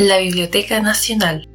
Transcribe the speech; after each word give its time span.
La 0.00 0.16
Biblioteca 0.16 0.80
Nacional. 0.80 1.46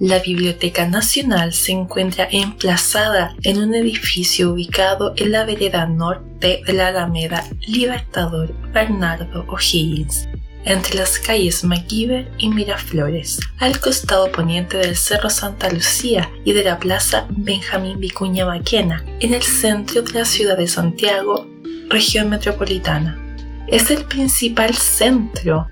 La 0.00 0.18
Biblioteca 0.18 0.88
Nacional 0.88 1.52
se 1.52 1.70
encuentra 1.70 2.26
emplazada 2.28 3.36
en 3.44 3.58
un 3.58 3.72
edificio 3.72 4.50
ubicado 4.50 5.12
en 5.16 5.30
la 5.30 5.44
vereda 5.44 5.86
norte 5.86 6.60
de 6.66 6.72
la 6.72 6.88
Alameda 6.88 7.44
Libertador 7.68 8.52
Bernardo 8.72 9.44
O'Higgins, 9.46 10.28
entre 10.64 10.96
las 10.96 11.20
calles 11.20 11.62
MacGyver 11.62 12.28
y 12.38 12.48
Miraflores, 12.48 13.38
al 13.58 13.78
costado 13.78 14.32
poniente 14.32 14.78
del 14.78 14.96
Cerro 14.96 15.30
Santa 15.30 15.70
Lucía 15.70 16.28
y 16.44 16.54
de 16.54 16.64
la 16.64 16.80
Plaza 16.80 17.28
Benjamín 17.30 18.00
Vicuña 18.00 18.44
Maquena, 18.44 19.04
en 19.20 19.34
el 19.34 19.42
centro 19.44 20.02
de 20.02 20.14
la 20.14 20.24
ciudad 20.24 20.56
de 20.58 20.66
Santiago, 20.66 21.46
región 21.88 22.28
metropolitana. 22.28 23.36
Es 23.68 23.92
el 23.92 24.04
principal 24.04 24.74
centro 24.74 25.68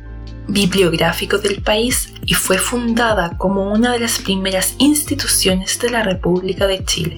bibliográfico 0.49 1.39
del 1.39 1.63
país 1.63 2.13
y 2.25 2.35
fue 2.35 2.59
fundada 2.59 3.37
como 3.37 3.73
una 3.73 3.93
de 3.93 4.01
las 4.01 4.19
primeras 4.19 4.75
instituciones 4.79 5.79
de 5.79 5.91
la 5.91 6.03
República 6.03 6.67
de 6.67 6.85
Chile. 6.85 7.17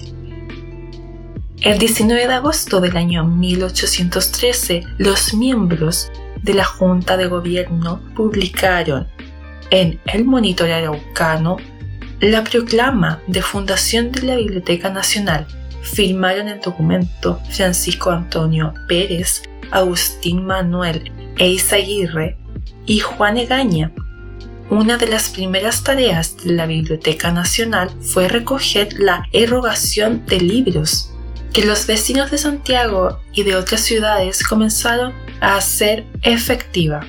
El 1.61 1.77
19 1.77 2.27
de 2.27 2.33
agosto 2.33 2.79
del 2.79 2.95
año 2.95 3.25
1813, 3.25 4.83
los 4.97 5.33
miembros 5.33 6.09
de 6.41 6.53
la 6.53 6.63
Junta 6.63 7.17
de 7.17 7.27
Gobierno 7.27 8.01
publicaron 8.15 9.07
en 9.69 9.99
El 10.05 10.25
Monitor 10.25 10.71
Araucano 10.71 11.57
la 12.21 12.43
proclama 12.43 13.21
de 13.27 13.41
fundación 13.41 14.11
de 14.11 14.23
la 14.23 14.35
Biblioteca 14.35 14.89
Nacional. 14.89 15.47
Firmaron 15.81 16.47
el 16.47 16.59
documento 16.59 17.39
Francisco 17.51 18.11
Antonio 18.11 18.73
Pérez, 18.87 19.43
Agustín 19.71 20.45
Manuel 20.45 21.11
e 21.37 21.49
Isaguirre 21.49 22.37
y 22.85 22.99
Juan 22.99 23.37
Egaña. 23.37 23.91
Una 24.69 24.97
de 24.97 25.07
las 25.07 25.29
primeras 25.29 25.83
tareas 25.83 26.37
de 26.37 26.51
la 26.51 26.65
Biblioteca 26.65 27.31
Nacional 27.31 27.89
fue 28.01 28.27
recoger 28.27 28.93
la 28.99 29.25
erogación 29.31 30.25
de 30.27 30.39
libros 30.41 31.09
que 31.53 31.65
los 31.65 31.87
vecinos 31.87 32.31
de 32.31 32.37
Santiago 32.37 33.19
y 33.33 33.43
de 33.43 33.55
otras 33.55 33.81
ciudades 33.81 34.43
comenzaron 34.43 35.13
a 35.41 35.57
hacer 35.57 36.05
efectiva. 36.21 37.01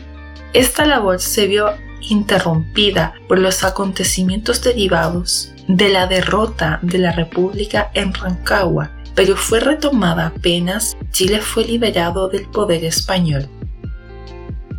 Esta 0.53 0.85
labor 0.85 1.21
se 1.21 1.47
vio 1.47 1.75
interrumpida 2.01 3.15
por 3.29 3.39
los 3.39 3.63
acontecimientos 3.63 4.63
derivados 4.63 5.53
de 5.69 5.89
la 5.91 6.07
derrota 6.07 6.79
de 6.83 6.99
la 6.99 7.13
República 7.13 7.91
en 7.95 8.13
Rancagua, 8.13 8.91
pero 9.15 9.37
fue 9.37 9.61
retomada 9.61 10.29
apenas 10.29 10.97
Chile 11.11 11.41
fue 11.41 11.65
liberado 11.65 12.29
del 12.29 12.47
poder 12.49 12.85
español. 12.85 13.49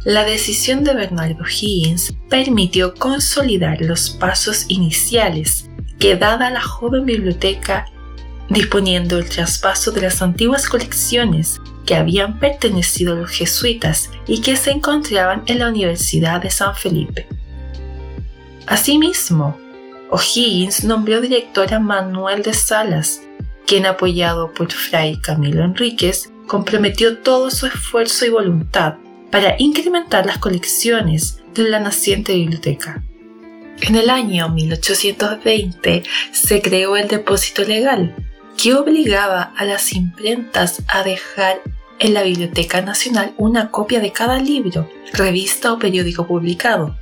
La 0.04 0.24
decisión 0.24 0.84
de 0.84 0.96
Bernardo 0.96 1.44
Higgins 1.46 2.12
permitió 2.28 2.96
consolidar 2.96 3.82
los 3.82 4.10
pasos 4.10 4.66
iniciales 4.68 5.70
que 6.00 6.16
dada 6.16 6.50
la 6.50 6.62
joven 6.62 7.06
biblioteca 7.06 7.86
disponiendo 8.50 9.20
el 9.20 9.30
traspaso 9.30 9.92
de 9.92 10.02
las 10.02 10.24
antiguas 10.24 10.68
colecciones 10.68 11.62
que 11.86 11.94
habían 11.94 12.40
pertenecido 12.40 13.14
a 13.14 13.18
los 13.18 13.30
jesuitas 13.30 14.10
y 14.26 14.42
que 14.42 14.56
se 14.56 14.72
encontraban 14.72 15.44
en 15.46 15.60
la 15.60 15.70
Universidad 15.70 16.42
de 16.42 16.50
San 16.50 16.76
Felipe. 16.76 17.28
Asimismo, 18.66 19.56
O'Higgins 20.10 20.84
nombró 20.84 21.22
director 21.22 21.72
a 21.76 21.80
Manuel 21.80 22.42
de 22.42 22.56
Salas, 22.56 23.22
quien 23.68 23.86
apoyado 23.86 24.52
por 24.52 24.72
Fray 24.72 25.22
Camilo 25.22 25.64
Enríquez, 25.64 26.34
comprometió 26.48 27.20
todo 27.20 27.52
su 27.52 27.68
esfuerzo 27.68 28.26
y 28.26 28.30
voluntad 28.30 28.96
para 29.32 29.56
incrementar 29.58 30.26
las 30.26 30.38
colecciones 30.38 31.42
de 31.54 31.64
la 31.64 31.80
naciente 31.80 32.36
biblioteca. 32.36 33.04
En 33.82 33.96
el 33.96 34.10
año 34.10 34.50
1820 34.50 36.04
se 36.32 36.62
creó 36.62 36.98
el 36.98 37.08
depósito 37.08 37.64
legal, 37.64 38.16
que 38.62 38.76
obligaba 38.76 39.54
a 39.58 39.66
las 39.66 39.94
imprentas 39.94 40.84
a 40.88 41.04
dejar 41.04 41.62
en 41.98 42.14
la 42.14 42.22
Biblioteca 42.24 42.82
Nacional 42.82 43.34
una 43.38 43.72
copia 43.72 44.00
de 44.00 44.12
cada 44.12 44.40
libro, 44.40 44.88
revista 45.14 45.74
o 45.74 45.80
periódico 45.80 46.28
publicado. 46.28 46.96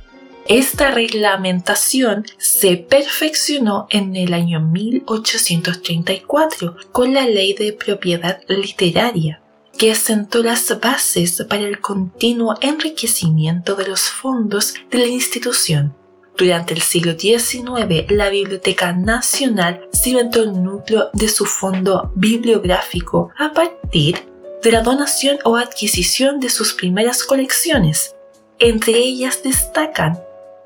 Esta 0.46 0.90
reglamentación 0.90 2.24
se 2.38 2.76
perfeccionó 2.76 3.86
en 3.90 4.16
el 4.16 4.34
año 4.34 4.60
1834 4.60 6.76
con 6.92 7.14
la 7.14 7.26
Ley 7.26 7.54
de 7.54 7.72
Propiedad 7.72 8.40
Literaria, 8.48 9.42
que 9.78 9.94
sentó 9.94 10.42
las 10.42 10.78
bases 10.80 11.44
para 11.48 11.62
el 11.62 11.80
continuo 11.80 12.56
enriquecimiento 12.60 13.74
de 13.74 13.88
los 13.88 14.02
fondos 14.02 14.74
de 14.90 14.98
la 14.98 15.06
institución. 15.06 15.94
Durante 16.36 16.74
el 16.74 16.80
siglo 16.80 17.18
XIX, 17.18 18.10
la 18.10 18.30
Biblioteca 18.30 18.92
Nacional 18.92 19.88
cimentó 19.94 20.42
el 20.42 20.62
núcleo 20.62 21.10
de 21.12 21.28
su 21.28 21.44
fondo 21.44 22.12
bibliográfico 22.14 23.30
a 23.38 23.52
partir 23.52 24.26
de 24.62 24.72
la 24.72 24.82
donación 24.82 25.38
o 25.44 25.56
adquisición 25.56 26.40
de 26.40 26.50
sus 26.50 26.74
primeras 26.74 27.24
colecciones. 27.24 28.14
Entre 28.58 28.96
ellas 28.98 29.42
destacan 29.42 30.18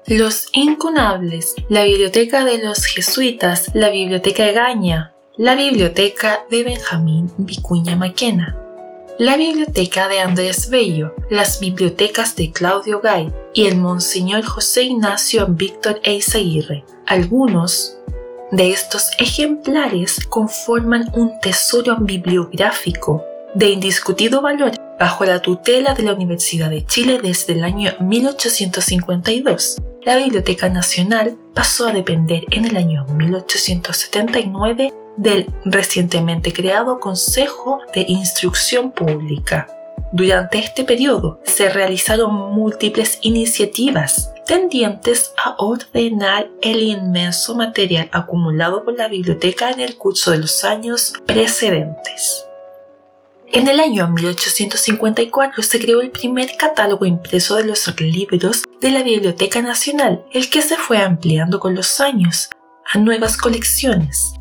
los 0.07 0.49
incunables, 0.53 1.55
la 1.69 1.85
Biblioteca 1.85 2.45
de 2.45 2.59
los 2.59 2.85
Jesuitas, 2.85 3.71
la 3.75 3.89
Biblioteca 3.91 4.49
Egaña, 4.49 5.15
la 5.37 5.55
Biblioteca 5.55 6.45
de 6.51 6.63
Benjamín 6.63 7.33
Vicuña 7.39 7.97
Maquena, 7.97 8.64
la 9.19 9.37
biblioteca 9.37 10.09
de 10.09 10.19
Andrés 10.19 10.69
Bello, 10.71 11.15
las 11.31 11.61
bibliotecas 11.61 12.35
de 12.35 12.51
Claudio 12.51 13.01
Gay 13.01 13.33
y 13.53 13.67
el 13.67 13.77
Monseñor 13.77 14.45
José 14.45 14.83
Ignacio 14.85 15.47
Víctor 15.47 16.01
Eizaguirre. 16.03 16.85
Algunos 17.07 17.97
de 18.51 18.71
estos 18.71 19.11
ejemplares 19.19 20.27
conforman 20.29 21.13
un 21.15 21.39
tesoro 21.41 21.97
bibliográfico 22.01 23.25
de 23.55 23.71
indiscutido 23.71 24.43
valor 24.43 24.73
bajo 24.99 25.25
la 25.25 25.41
tutela 25.41 25.95
de 25.95 26.03
la 26.03 26.15
Universidad 26.15 26.71
de 26.71 26.85
Chile 26.85 27.21
desde 27.23 27.53
el 27.53 27.63
año 27.63 27.93
1852. 28.01 29.77
La 30.03 30.17
Biblioteca 30.17 30.69
Nacional 30.69 31.37
pasó 31.55 31.87
a 31.87 31.93
depender 31.93 32.45
en 32.51 32.65
el 32.65 32.77
año 32.77 33.07
1879 33.07 34.93
del 35.17 35.47
recientemente 35.65 36.53
creado 36.53 37.01
Consejo 37.01 37.81
de 37.95 38.05
Instrucción 38.09 38.93
Pública. 38.93 39.69
Durante 40.13 40.59
este 40.59 40.85
periodo 40.85 41.41
se 41.45 41.69
realizaron 41.69 42.35
múltiples 42.53 43.19
iniciativas 43.23 44.33
tendientes 44.47 45.33
a 45.43 45.57
ordenar 45.59 46.49
el 46.63 46.83
inmenso 46.83 47.55
material 47.55 48.09
acumulado 48.13 48.85
por 48.85 48.97
la 48.97 49.09
biblioteca 49.09 49.71
en 49.71 49.81
el 49.81 49.97
curso 49.97 50.31
de 50.31 50.39
los 50.39 50.65
años 50.65 51.15
precedentes. 51.27 52.45
En 53.53 53.69
el 53.69 53.79
año 53.79 54.09
1854 54.09 55.63
se 55.63 55.79
creó 55.79 56.01
el 56.01 56.11
primer 56.11 56.57
catálogo 56.57 57.07
impreso 57.07 57.57
de 57.57 57.65
los 57.65 58.01
libros 58.01 58.65
de 58.81 58.91
la 58.91 59.03
Biblioteca 59.03 59.63
Nacional, 59.63 60.25
el 60.33 60.51
que 60.51 60.61
se 60.61 60.77
fue 60.77 60.99
ampliando 60.99 61.61
con 61.61 61.75
los 61.75 62.01
años 62.01 62.51
a 62.93 62.99
nuevas 62.99 63.37
colecciones. 63.37 64.35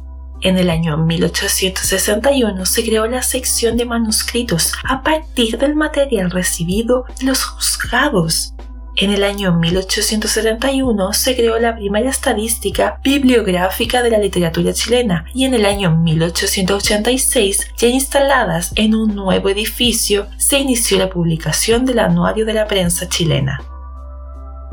En 0.44 0.58
el 0.58 0.70
año 0.70 0.98
1861 0.98 2.66
se 2.66 2.84
creó 2.84 3.08
la 3.08 3.22
sección 3.22 3.78
de 3.78 3.86
manuscritos 3.86 4.74
a 4.84 5.02
partir 5.02 5.58
del 5.58 5.74
material 5.74 6.32
recibido 6.32 7.06
de 7.18 7.28
los 7.28 7.46
juzgados. 7.46 8.54
En 8.98 9.10
el 9.10 9.24
año 9.24 9.54
1871 9.54 11.14
se 11.14 11.36
creó 11.38 11.58
la 11.60 11.76
primera 11.78 12.10
estadística 12.10 13.00
bibliográfica 13.02 14.04
de 14.04 14.10
la 14.10 14.20
literatura 14.20 14.74
chilena 14.74 15.26
y 15.34 15.46
en 15.46 15.54
el 15.54 15.66
año 15.66 15.96
1886, 15.96 17.70
ya 17.78 17.88
instaladas 17.88 18.74
en 18.76 18.96
un 18.96 19.16
nuevo 19.16 19.48
edificio, 19.48 20.28
se 20.38 20.60
inició 20.60 20.98
la 20.98 21.10
publicación 21.10 21.86
del 21.86 22.00
Anuario 22.00 22.46
de 22.46 22.54
la 22.54 22.68
Prensa 22.68 23.08
Chilena. 23.08 23.62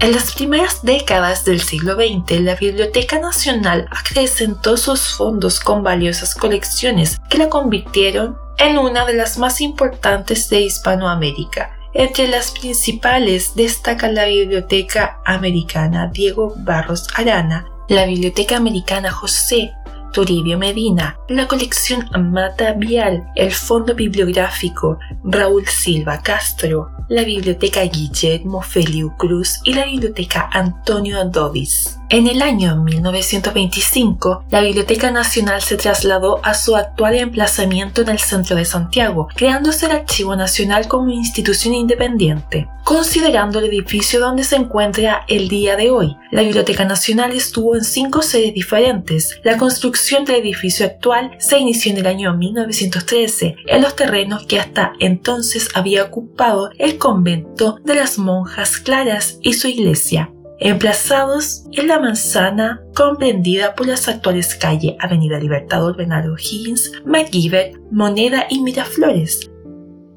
En 0.00 0.12
las 0.12 0.32
primeras 0.32 0.82
décadas 0.82 1.44
del 1.44 1.60
siglo 1.60 1.94
XX, 1.94 2.40
la 2.40 2.54
Biblioteca 2.54 3.18
Nacional 3.18 3.86
acrecentó 3.90 4.78
sus 4.78 5.14
fondos 5.14 5.60
con 5.60 5.82
valiosas 5.82 6.34
colecciones 6.34 7.20
que 7.28 7.36
la 7.36 7.50
convirtieron 7.50 8.38
en 8.56 8.78
una 8.78 9.04
de 9.04 9.12
las 9.12 9.36
más 9.36 9.60
importantes 9.60 10.48
de 10.48 10.62
Hispanoamérica. 10.62 11.76
Entre 11.92 12.28
las 12.28 12.50
principales 12.50 13.54
destaca 13.54 14.10
la 14.10 14.24
Biblioteca 14.24 15.20
Americana 15.26 16.06
Diego 16.06 16.54
Barros 16.56 17.06
Arana, 17.14 17.66
la 17.90 18.06
Biblioteca 18.06 18.56
Americana 18.56 19.10
José 19.10 19.74
Toribio 20.12 20.58
Medina, 20.58 21.16
la 21.28 21.46
colección 21.46 22.04
Mata 22.32 22.72
Vial, 22.72 23.24
el 23.36 23.52
Fondo 23.52 23.94
Bibliográfico 23.94 24.98
Raúl 25.24 25.66
Silva 25.66 26.20
Castro, 26.20 26.90
la 27.08 27.22
Biblioteca 27.22 27.82
Guillermo 27.82 28.60
Feliu 28.62 29.16
Cruz 29.16 29.60
y 29.64 29.74
la 29.74 29.84
Biblioteca 29.84 30.50
Antonio 30.52 31.24
Dodis. 31.26 31.99
En 32.12 32.26
el 32.26 32.42
año 32.42 32.74
1925, 32.74 34.46
la 34.50 34.62
Biblioteca 34.62 35.12
Nacional 35.12 35.62
se 35.62 35.76
trasladó 35.76 36.44
a 36.44 36.54
su 36.54 36.74
actual 36.74 37.14
emplazamiento 37.14 38.02
en 38.02 38.08
el 38.08 38.18
centro 38.18 38.56
de 38.56 38.64
Santiago, 38.64 39.28
creándose 39.36 39.86
el 39.86 39.92
Archivo 39.92 40.34
Nacional 40.34 40.88
como 40.88 41.12
institución 41.12 41.72
independiente. 41.72 42.66
Considerando 42.82 43.60
el 43.60 43.66
edificio 43.66 44.18
donde 44.18 44.42
se 44.42 44.56
encuentra 44.56 45.24
el 45.28 45.48
día 45.48 45.76
de 45.76 45.90
hoy, 45.90 46.16
la 46.32 46.42
Biblioteca 46.42 46.84
Nacional 46.84 47.30
estuvo 47.30 47.76
en 47.76 47.84
cinco 47.84 48.22
sedes 48.22 48.54
diferentes. 48.54 49.38
La 49.44 49.56
construcción 49.56 50.24
del 50.24 50.40
edificio 50.40 50.86
actual 50.86 51.36
se 51.38 51.58
inició 51.58 51.92
en 51.92 51.98
el 51.98 52.08
año 52.08 52.34
1913 52.34 53.54
en 53.68 53.82
los 53.82 53.94
terrenos 53.94 54.46
que 54.46 54.58
hasta 54.58 54.94
entonces 54.98 55.68
había 55.74 56.02
ocupado 56.02 56.70
el 56.76 56.98
convento 56.98 57.78
de 57.84 57.94
las 57.94 58.18
monjas 58.18 58.78
claras 58.78 59.38
y 59.42 59.52
su 59.52 59.68
iglesia 59.68 60.32
emplazados 60.60 61.64
en 61.72 61.88
la 61.88 61.98
manzana 61.98 62.82
comprendida 62.94 63.74
por 63.74 63.86
las 63.86 64.08
actuales 64.08 64.54
calles 64.54 64.94
Avenida 65.00 65.38
Libertador 65.38 65.96
Bernardo 65.96 66.36
Higgins, 66.36 66.92
MacGyver, 67.06 67.72
Moneda 67.90 68.46
y 68.50 68.60
Miraflores. 68.60 69.50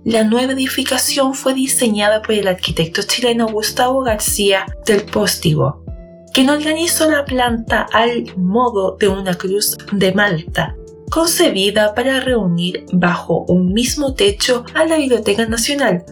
La 0.03 0.25
nueva 0.25 0.51
edificación 0.51 1.33
fue 1.33 1.53
diseñada 1.53 2.21
por 2.21 2.35
el 2.35 2.49
arquitecto 2.49 3.01
chileno 3.03 3.47
Gustavo 3.47 4.01
García 4.01 4.65
del 4.85 5.05
Póstigo, 5.05 5.85
quien 6.33 6.49
organizó 6.49 7.09
la 7.09 7.23
planta 7.23 7.87
al 7.93 8.25
modo 8.35 8.97
de 8.97 9.07
una 9.07 9.35
cruz 9.35 9.77
de 9.93 10.11
Malta, 10.11 10.75
concebida 11.09 11.95
para 11.95 12.19
reunir 12.19 12.85
bajo 12.91 13.45
un 13.47 13.71
mismo 13.71 14.13
techo 14.13 14.65
a 14.73 14.83
la 14.83 14.97
Biblioteca 14.97 15.45
Nacional, 15.45 16.03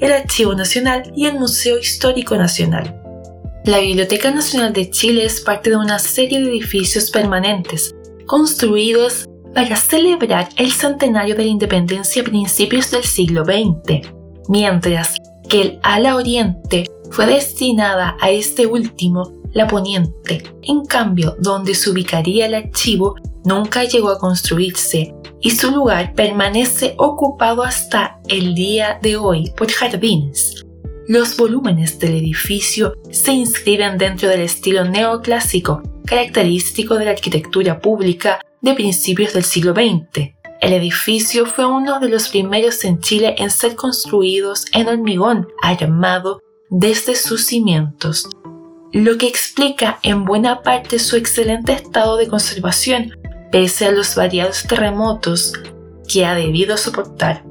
el 0.00 0.12
Archivo 0.12 0.54
Nacional 0.54 1.10
y 1.16 1.24
el 1.24 1.38
Museo 1.38 1.78
Histórico 1.78 2.36
Nacional. 2.36 2.99
La 3.66 3.78
Biblioteca 3.78 4.30
Nacional 4.30 4.72
de 4.72 4.88
Chile 4.88 5.26
es 5.26 5.42
parte 5.42 5.68
de 5.68 5.76
una 5.76 5.98
serie 5.98 6.40
de 6.40 6.48
edificios 6.48 7.10
permanentes 7.10 7.94
construidos 8.26 9.26
para 9.54 9.76
celebrar 9.76 10.48
el 10.56 10.72
centenario 10.72 11.34
de 11.34 11.44
la 11.44 11.50
independencia 11.50 12.22
a 12.22 12.24
principios 12.24 12.90
del 12.90 13.04
siglo 13.04 13.44
XX, 13.44 14.08
mientras 14.48 15.14
que 15.46 15.60
el 15.60 15.80
ala 15.82 16.16
oriente 16.16 16.86
fue 17.10 17.26
destinada 17.26 18.16
a 18.20 18.30
este 18.30 18.66
último, 18.66 19.30
la 19.52 19.66
poniente. 19.66 20.42
En 20.62 20.86
cambio, 20.86 21.36
donde 21.38 21.74
se 21.74 21.90
ubicaría 21.90 22.46
el 22.46 22.54
archivo 22.54 23.16
nunca 23.44 23.84
llegó 23.84 24.08
a 24.08 24.18
construirse 24.18 25.14
y 25.42 25.50
su 25.50 25.70
lugar 25.70 26.14
permanece 26.14 26.94
ocupado 26.96 27.62
hasta 27.62 28.20
el 28.28 28.54
día 28.54 28.98
de 29.02 29.16
hoy 29.16 29.52
por 29.54 29.70
jardines. 29.70 30.64
Los 31.12 31.36
volúmenes 31.36 31.98
del 31.98 32.14
edificio 32.14 32.94
se 33.10 33.32
inscriben 33.32 33.98
dentro 33.98 34.28
del 34.28 34.42
estilo 34.42 34.84
neoclásico, 34.84 35.82
característico 36.06 36.94
de 36.94 37.06
la 37.06 37.10
arquitectura 37.10 37.80
pública 37.80 38.38
de 38.60 38.74
principios 38.74 39.32
del 39.32 39.42
siglo 39.42 39.74
XX. 39.74 40.34
El 40.60 40.72
edificio 40.72 41.46
fue 41.46 41.66
uno 41.66 41.98
de 41.98 42.10
los 42.10 42.28
primeros 42.28 42.84
en 42.84 43.00
Chile 43.00 43.34
en 43.38 43.50
ser 43.50 43.74
construidos 43.74 44.66
en 44.72 44.86
hormigón 44.86 45.48
armado 45.60 46.38
desde 46.68 47.16
sus 47.16 47.44
cimientos, 47.44 48.28
lo 48.92 49.18
que 49.18 49.26
explica 49.26 49.98
en 50.04 50.24
buena 50.24 50.62
parte 50.62 51.00
su 51.00 51.16
excelente 51.16 51.72
estado 51.72 52.18
de 52.18 52.28
conservación 52.28 53.18
pese 53.50 53.86
a 53.86 53.90
los 53.90 54.14
variados 54.14 54.62
terremotos 54.62 55.54
que 56.06 56.24
ha 56.24 56.36
debido 56.36 56.76
soportar. 56.76 57.44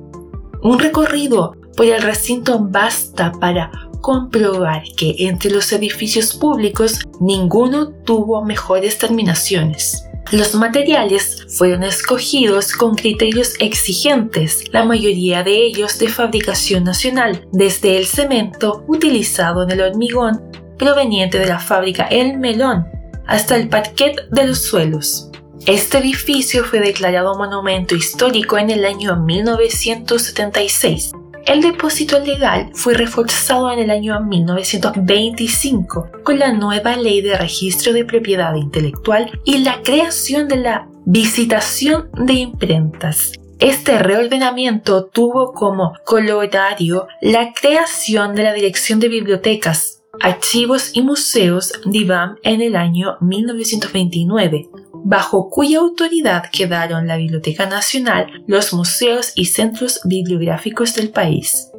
Un 0.61 0.79
recorrido 0.79 1.58
por 1.79 1.87
el 1.87 2.01
recinto 2.01 2.59
basta 2.59 3.31
para 3.31 3.71
comprobar 4.01 4.83
que 4.97 5.15
entre 5.19 5.49
los 5.49 5.71
edificios 5.71 6.35
públicos 6.35 6.99
ninguno 7.21 7.91
tuvo 8.03 8.43
mejores 8.43 8.97
terminaciones. 8.97 10.03
Los 10.33 10.55
materiales 10.55 11.47
fueron 11.57 11.83
escogidos 11.83 12.73
con 12.73 12.95
criterios 12.95 13.53
exigentes, 13.61 14.65
la 14.73 14.83
mayoría 14.83 15.41
de 15.43 15.55
ellos 15.55 15.97
de 15.99 16.09
fabricación 16.09 16.83
nacional, 16.83 17.47
desde 17.53 17.95
el 17.97 18.05
cemento 18.05 18.83
utilizado 18.89 19.63
en 19.63 19.71
el 19.71 19.79
hormigón 19.79 20.51
proveniente 20.77 21.39
de 21.39 21.47
la 21.47 21.59
fábrica 21.59 22.07
El 22.07 22.39
Melón 22.39 22.87
hasta 23.25 23.55
el 23.55 23.69
parquet 23.69 24.27
de 24.31 24.47
los 24.47 24.63
suelos. 24.63 25.31
Este 25.65 25.99
edificio 25.99 26.65
fue 26.65 26.81
declarado 26.81 27.37
monumento 27.37 27.95
histórico 27.95 28.57
en 28.57 28.69
el 28.69 28.83
año 28.83 29.15
1976 29.15 31.13
el 31.45 31.61
depósito 31.61 32.19
legal 32.19 32.69
fue 32.73 32.93
reforzado 32.93 33.71
en 33.71 33.79
el 33.79 33.89
año 33.89 34.19
1925 34.21 36.09
con 36.23 36.39
la 36.39 36.53
nueva 36.53 36.95
ley 36.95 37.21
de 37.21 37.37
registro 37.37 37.93
de 37.93 38.05
propiedad 38.05 38.55
intelectual 38.55 39.31
y 39.43 39.59
la 39.59 39.81
creación 39.81 40.47
de 40.47 40.57
la 40.57 40.87
visitación 41.05 42.09
de 42.13 42.33
imprentas. 42.33 43.33
Este 43.59 43.99
reordenamiento 43.99 45.05
tuvo 45.05 45.53
como 45.53 45.93
colorario 46.05 47.07
la 47.21 47.51
creación 47.53 48.33
de 48.35 48.43
la 48.43 48.53
Dirección 48.53 48.99
de 48.99 49.09
Bibliotecas, 49.09 50.01
Archivos 50.21 50.91
y 50.93 51.01
Museos 51.01 51.73
DIVAM 51.85 52.37
en 52.43 52.61
el 52.61 52.75
año 52.75 53.17
1929, 53.21 54.69
bajo 55.03 55.49
cuya 55.49 55.79
autoridad 55.79 56.43
quedaron 56.51 57.07
la 57.07 57.17
Biblioteca 57.17 57.65
Nacional, 57.65 58.43
los 58.47 58.73
museos 58.73 59.31
y 59.35 59.45
centros 59.45 60.01
bibliográficos 60.03 60.95
del 60.95 61.09
país. 61.09 61.69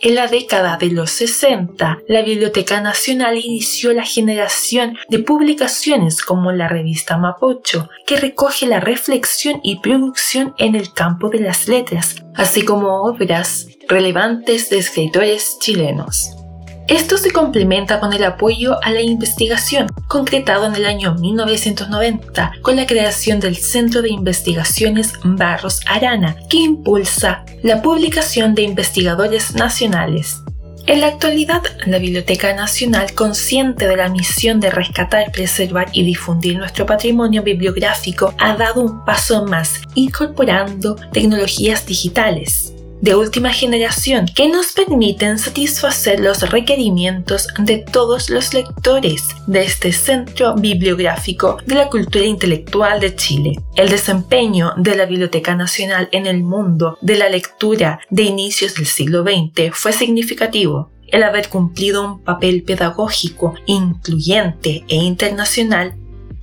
En 0.00 0.16
la 0.16 0.26
década 0.26 0.76
de 0.76 0.90
los 0.90 1.10
60, 1.12 2.00
la 2.08 2.22
Biblioteca 2.22 2.80
Nacional 2.80 3.38
inició 3.38 3.92
la 3.94 4.04
generación 4.04 4.98
de 5.08 5.20
publicaciones 5.20 6.22
como 6.22 6.52
la 6.52 6.68
revista 6.68 7.16
Mapocho, 7.16 7.88
que 8.06 8.16
recoge 8.16 8.66
la 8.66 8.80
reflexión 8.80 9.60
y 9.62 9.80
producción 9.80 10.52
en 10.58 10.74
el 10.74 10.92
campo 10.92 11.30
de 11.30 11.40
las 11.40 11.68
letras, 11.68 12.16
así 12.34 12.62
como 12.62 13.02
obras 13.04 13.68
relevantes 13.88 14.68
de 14.68 14.78
escritores 14.78 15.58
chilenos. 15.60 16.43
Esto 16.88 17.16
se 17.16 17.30
complementa 17.30 17.98
con 17.98 18.12
el 18.12 18.22
apoyo 18.24 18.78
a 18.84 18.90
la 18.90 19.00
investigación, 19.00 19.86
concretado 20.06 20.66
en 20.66 20.74
el 20.74 20.84
año 20.84 21.14
1990 21.14 22.52
con 22.60 22.76
la 22.76 22.86
creación 22.86 23.40
del 23.40 23.56
Centro 23.56 24.02
de 24.02 24.10
Investigaciones 24.10 25.14
Barros 25.24 25.80
Arana, 25.86 26.36
que 26.50 26.58
impulsa 26.58 27.44
la 27.62 27.80
publicación 27.80 28.54
de 28.54 28.62
investigadores 28.62 29.54
nacionales. 29.54 30.42
En 30.86 31.00
la 31.00 31.06
actualidad, 31.06 31.62
la 31.86 31.98
Biblioteca 31.98 32.54
Nacional, 32.54 33.14
consciente 33.14 33.88
de 33.88 33.96
la 33.96 34.10
misión 34.10 34.60
de 34.60 34.70
rescatar, 34.70 35.32
preservar 35.32 35.88
y 35.92 36.04
difundir 36.04 36.58
nuestro 36.58 36.84
patrimonio 36.84 37.42
bibliográfico, 37.42 38.34
ha 38.38 38.54
dado 38.56 38.82
un 38.82 39.02
paso 39.06 39.46
más, 39.46 39.80
incorporando 39.94 40.96
tecnologías 41.12 41.86
digitales 41.86 42.63
de 43.00 43.14
última 43.14 43.52
generación 43.52 44.26
que 44.34 44.48
nos 44.48 44.72
permiten 44.72 45.38
satisfacer 45.38 46.20
los 46.20 46.48
requerimientos 46.50 47.48
de 47.58 47.78
todos 47.78 48.30
los 48.30 48.54
lectores 48.54 49.28
de 49.46 49.62
este 49.62 49.92
centro 49.92 50.54
bibliográfico 50.54 51.58
de 51.66 51.74
la 51.74 51.88
cultura 51.88 52.24
intelectual 52.24 53.00
de 53.00 53.14
Chile. 53.14 53.56
El 53.76 53.88
desempeño 53.88 54.72
de 54.76 54.96
la 54.96 55.06
Biblioteca 55.06 55.54
Nacional 55.54 56.08
en 56.12 56.26
el 56.26 56.42
mundo 56.42 56.98
de 57.00 57.16
la 57.16 57.28
lectura 57.28 58.00
de 58.10 58.22
inicios 58.22 58.74
del 58.74 58.86
siglo 58.86 59.22
XX 59.22 59.70
fue 59.72 59.92
significativo 59.92 60.90
el 61.08 61.22
haber 61.22 61.48
cumplido 61.48 62.04
un 62.04 62.24
papel 62.24 62.62
pedagógico 62.62 63.54
incluyente 63.66 64.84
e 64.88 64.96
internacional 64.96 65.94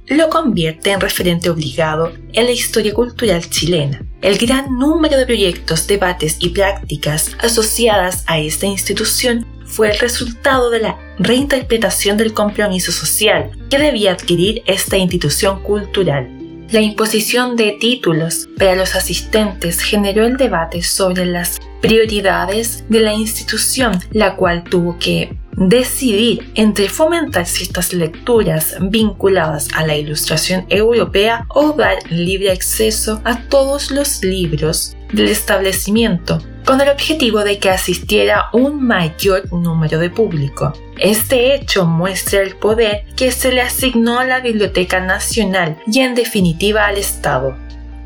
lo 0.08 0.30
convierte 0.30 0.92
en 0.92 1.00
referente 1.00 1.50
obligado 1.50 2.12
en 2.34 2.46
la 2.46 2.52
historia 2.52 2.94
cultural 2.94 3.50
chilena. 3.50 4.06
El 4.22 4.38
gran 4.38 4.78
número 4.78 5.18
de 5.18 5.26
proyectos, 5.26 5.88
debates 5.88 6.38
y 6.40 6.50
prácticas 6.50 7.32
asociadas 7.40 8.24
a 8.28 8.38
esta 8.38 8.68
institución 8.68 9.48
fue 9.66 9.90
el 9.90 9.98
resultado 9.98 10.70
de 10.70 10.80
la 10.80 10.98
reinterpretación 11.18 12.18
del 12.18 12.34
compromiso 12.34 12.92
social 12.92 13.50
que 13.70 13.80
debía 13.80 14.12
adquirir 14.12 14.62
esta 14.68 14.98
institución 14.98 15.64
cultural. 15.64 16.30
La 16.70 16.82
imposición 16.82 17.56
de 17.56 17.72
títulos 17.80 18.48
para 18.58 18.76
los 18.76 18.96
asistentes 18.96 19.82
generó 19.82 20.26
el 20.26 20.38
debate 20.38 20.84
sobre 20.84 21.26
las 21.26 21.60
prioridades 21.82 22.86
de 22.90 23.00
la 23.00 23.14
institución, 23.14 24.00
la 24.12 24.36
cual 24.36 24.64
tuvo 24.64 25.00
que 25.00 25.36
decidir 25.58 26.52
entre 26.56 26.90
fomentar 26.90 27.46
ciertas 27.46 27.94
lecturas 27.94 28.76
vinculadas 28.82 29.68
a 29.76 29.86
la 29.86 29.96
ilustración 29.96 30.66
europea 30.70 31.46
o 31.50 31.74
dar 31.74 31.98
libre 32.10 32.52
acceso 32.52 33.22
a 33.24 33.40
todos 33.44 33.92
los 33.92 34.24
libros 34.24 34.96
del 35.14 35.28
establecimiento, 35.28 36.40
con 36.66 36.80
el 36.82 36.90
objetivo 36.90 37.44
de 37.44 37.60
que 37.60 37.70
asistiera 37.70 38.46
un 38.54 38.86
mayor 38.86 39.52
número 39.52 40.00
de 40.00 40.10
público. 40.10 40.74
Este 40.98 41.56
hecho 41.56 41.86
muestra 41.86 42.42
el 42.42 42.56
poder 42.56 43.06
que 43.16 43.32
se 43.32 43.52
le 43.52 43.62
asignó 43.62 44.20
a 44.20 44.26
la 44.26 44.40
Biblioteca 44.40 45.00
Nacional 45.00 45.78
y 45.88 46.00
en 46.00 46.16
definitiva 46.16 46.86
al 46.86 46.98
Estado 46.98 47.58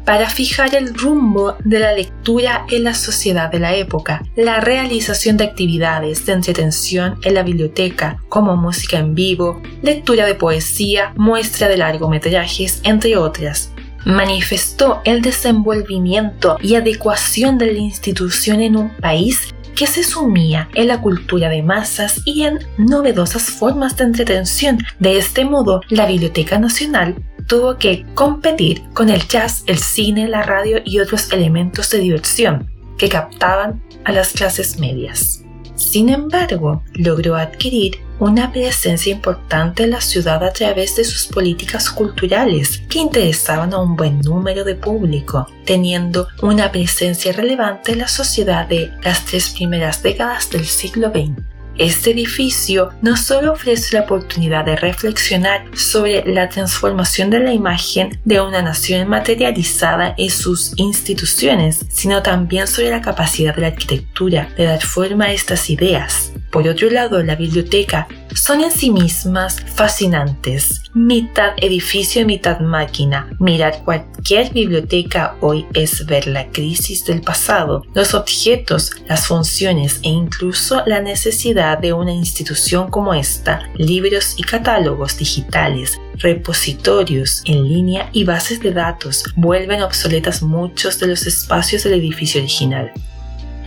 para 0.06 0.30
fijar 0.30 0.76
el 0.76 0.94
rumbo 0.94 1.56
de 1.64 1.80
la 1.80 1.94
lectura 1.94 2.66
en 2.70 2.84
la 2.84 2.94
sociedad 2.94 3.52
de 3.52 3.60
la 3.60 3.76
época, 3.76 4.24
la 4.36 4.60
realización 4.60 5.38
de 5.38 5.46
actividades 5.46 6.26
de 6.26 6.34
entretención 6.34 7.20
en 7.24 7.34
la 7.34 7.44
biblioteca, 7.44 8.22
como 8.30 8.56
música 8.56 9.00
en 9.00 9.16
vivo, 9.16 9.62
lectura 9.82 10.26
de 10.26 10.36
poesía, 10.36 11.14
muestra 11.16 11.68
de 11.68 11.78
largometrajes, 11.78 12.82
entre 12.84 13.18
otras. 13.18 13.72
Manifestó 14.06 15.02
el 15.04 15.24
desenvolvimiento 15.24 16.58
y 16.62 16.76
adecuación 16.76 17.58
de 17.58 17.74
la 17.74 17.80
institución 17.80 18.62
en 18.62 18.78
un 18.78 18.90
país 18.98 19.50
que 19.76 19.88
se 19.88 20.04
sumía 20.04 20.70
en 20.76 20.88
la 20.88 21.02
cultura 21.02 21.50
de 21.50 21.64
masas 21.64 22.22
y 22.24 22.44
en 22.44 22.60
novedosas 22.78 23.44
formas 23.44 23.98
de 23.98 24.06
entretención. 24.06 24.78
De 25.00 25.18
este 25.18 25.44
modo, 25.44 25.82
la 25.90 26.06
Biblioteca 26.06 26.60
Nacional 26.60 27.16
tuvo 27.48 27.78
que 27.78 28.06
competir 28.14 28.84
con 28.94 29.10
el 29.10 29.28
jazz, 29.28 29.64
el 29.68 29.80
cine, 29.80 30.28
la 30.28 30.44
radio 30.44 30.80
y 30.84 31.00
otros 31.00 31.32
elementos 31.32 31.90
de 31.92 32.00
diversión 32.00 32.70
que 32.98 33.10
captaban 33.10 33.84
a 34.04 34.12
las 34.12 34.32
clases 34.32 34.80
medias. 34.80 35.42
Sin 35.76 36.10
embargo, 36.10 36.84
logró 36.94 37.36
adquirir 37.36 38.00
una 38.20 38.52
presencia 38.52 39.12
importante 39.12 39.84
en 39.84 39.92
la 39.92 40.00
ciudad 40.00 40.42
a 40.44 40.54
través 40.54 40.96
de 40.96 41.04
sus 41.04 41.28
políticas 41.28 41.90
culturales 41.90 42.82
que 42.90 43.00
interesaban 43.00 43.74
a 43.74 43.80
un 43.80 43.98
buen 43.98 44.22
número 44.22 44.64
de 44.64 44.76
público, 44.76 45.48
teniendo 45.66 46.30
una 46.42 46.72
presencia 46.72 47.34
relevante 47.34 47.92
en 47.92 48.00
la 48.00 48.08
sociedad 48.08 48.68
de 48.68 48.90
las 49.04 49.26
tres 49.26 49.50
primeras 49.50 50.02
décadas 50.02 50.50
del 50.50 50.66
siglo 50.66 51.10
XX. 51.10 51.55
Este 51.78 52.12
edificio 52.12 52.92
no 53.02 53.18
solo 53.18 53.52
ofrece 53.52 53.98
la 53.98 54.04
oportunidad 54.04 54.64
de 54.64 54.78
reflexionar 54.78 55.66
sobre 55.76 56.26
la 56.26 56.48
transformación 56.48 57.30
de 57.30 57.40
la 57.40 57.52
imagen 57.52 58.18
de 58.24 58.40
una 58.40 58.62
nación 58.62 59.10
materializada 59.10 60.16
en 60.18 60.30
sus 60.30 60.72
instituciones, 60.78 61.86
sino 61.90 62.24
también 62.24 62.68
sobre 62.68 62.92
la 62.92 63.02
capacidad 63.02 63.54
de 63.54 63.62
la 63.62 63.68
arquitectura 63.68 64.48
de 64.56 64.66
dar 64.66 64.82
forma 64.82 65.26
a 65.26 65.34
estas 65.34 65.70
ideas. 65.70 66.32
Por 66.50 66.66
otro 66.66 66.90
lado, 66.90 67.22
la 67.22 67.36
biblioteca 67.36 68.08
son 68.34 68.62
en 68.62 68.72
sí 68.72 68.90
mismas 68.90 69.60
fascinantes, 69.76 70.82
mitad 70.96 71.56
edificio 71.58 72.22
y 72.22 72.26
mitad 72.26 72.62
máquina. 72.62 73.28
Mirar 73.38 73.84
cualquier 73.84 74.54
biblioteca 74.54 75.36
hoy 75.42 75.66
es 75.74 76.06
ver 76.06 76.26
la 76.26 76.50
crisis 76.52 77.04
del 77.04 77.20
pasado, 77.20 77.84
los 77.94 78.14
objetos, 78.14 78.92
las 79.06 79.28
funciones 79.28 80.00
e 80.04 80.08
incluso 80.08 80.84
la 80.86 81.02
necesidad 81.02 81.80
de 81.80 81.92
una 81.92 82.14
institución 82.14 82.90
como 82.90 83.14
esta, 83.14 83.70
libros 83.76 84.36
y 84.38 84.44
catálogos 84.44 85.18
digitales, 85.18 86.00
repositorios 86.20 87.42
en 87.44 87.68
línea 87.68 88.10
y 88.14 88.24
bases 88.24 88.62
de 88.62 88.72
datos 88.72 89.26
vuelven 89.36 89.84
obsoletas 89.84 90.42
muchos 90.42 90.98
de 90.98 91.08
los 91.08 91.28
espacios 91.28 91.84
del 91.84 91.96
edificio 91.96 92.40
original 92.40 92.94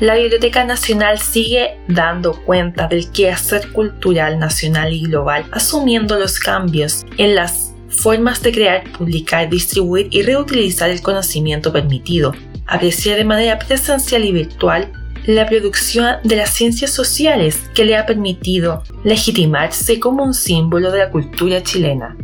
la 0.00 0.14
Biblioteca 0.14 0.64
Nacional 0.64 1.18
sigue 1.18 1.78
dando 1.88 2.32
cuenta 2.44 2.86
del 2.86 3.10
quehacer 3.10 3.72
cultural 3.72 4.38
nacional 4.38 4.92
y 4.92 5.02
global, 5.02 5.44
asumiendo 5.50 6.18
los 6.18 6.38
cambios 6.38 7.04
en 7.16 7.34
las 7.34 7.74
formas 7.88 8.40
de 8.42 8.52
crear, 8.52 8.84
publicar, 8.92 9.48
distribuir 9.48 10.06
y 10.10 10.22
reutilizar 10.22 10.90
el 10.90 11.02
conocimiento 11.02 11.72
permitido, 11.72 12.32
apreciar 12.66 13.16
de 13.16 13.24
manera 13.24 13.58
presencial 13.58 14.24
y 14.24 14.32
virtual 14.32 14.92
la 15.26 15.46
producción 15.46 16.16
de 16.22 16.36
las 16.36 16.50
ciencias 16.50 16.92
sociales 16.92 17.58
que 17.74 17.84
le 17.84 17.96
ha 17.96 18.06
permitido 18.06 18.84
legitimarse 19.04 19.98
como 19.98 20.22
un 20.22 20.32
símbolo 20.32 20.92
de 20.92 20.98
la 20.98 21.10
cultura 21.10 21.62
chilena. 21.62 22.16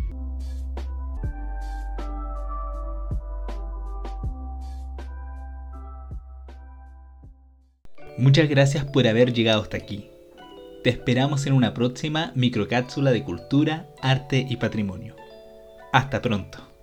Muchas 8.17 8.49
gracias 8.49 8.85
por 8.85 9.07
haber 9.09 9.33
llegado 9.33 9.63
hasta 9.63 9.77
aquí. 9.77 10.09
Te 10.85 10.91
esperamos 10.91 11.47
en 11.47 11.55
una 11.55 11.75
próxima 11.75 12.31
microcápsula 12.35 13.11
de 13.11 13.25
cultura, 13.25 13.89
arte 14.03 14.47
y 14.49 14.57
patrimonio. 14.57 15.17
Hasta 15.93 16.23
pronto. 16.23 16.74